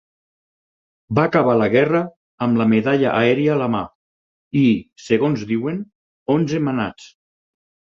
Va 1.19 1.25
acabar 1.29 1.55
la 1.59 1.67
guerra 1.73 2.01
amb 2.47 2.61
la 2.63 2.67
medalla 2.73 3.13
aèria 3.21 3.55
a 3.59 3.61
la 3.63 3.71
mà 3.77 3.85
i, 4.67 4.67
segons 5.09 5.49
diuen, 5.55 5.83
onze 6.39 6.69
manats. 6.71 7.13